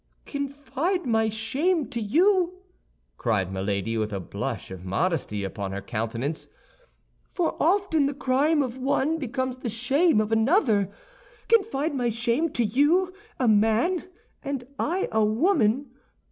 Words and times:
"Confide 0.25 1.05
my 1.05 1.29
shame 1.29 1.87
to 1.89 2.01
you," 2.01 2.63
cried 3.19 3.53
Milady, 3.53 3.99
with 3.99 4.09
the 4.09 4.19
blush 4.19 4.71
of 4.71 4.83
modesty 4.83 5.43
upon 5.43 5.73
her 5.73 5.81
countenance, 5.83 6.47
"for 7.35 7.55
often 7.61 8.07
the 8.07 8.15
crime 8.15 8.63
of 8.63 8.79
one 8.79 9.19
becomes 9.19 9.57
the 9.57 9.69
shame 9.69 10.19
of 10.19 10.31
another—confide 10.31 11.93
my 11.93 12.09
shame 12.09 12.49
to 12.49 12.63
you, 12.63 13.13
a 13.39 13.47
man, 13.47 14.09
and 14.41 14.63
I 14.79 15.07
a 15.11 15.23
woman? 15.23 15.91